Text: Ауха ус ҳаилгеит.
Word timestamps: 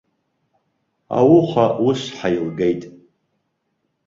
Ауха 1.19 1.65
ус 1.87 2.01
ҳаилгеит. 2.17 2.81